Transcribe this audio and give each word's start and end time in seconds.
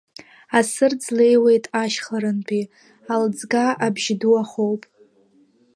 Асырӡ 0.57 1.03
леиуеит 1.17 1.65
ашьхарантәи, 1.81 2.63
Аалӡга 3.13 3.65
абжь 3.85 4.09
ду 4.19 4.33
ахоуп. 4.41 4.81